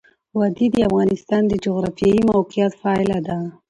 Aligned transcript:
وادي 0.37 0.67
د 0.71 0.75
افغانستان 0.89 1.41
د 1.47 1.53
جغرافیایي 1.65 2.21
موقیعت 2.31 2.73
پایله 2.83 3.17
ده. 3.27 3.37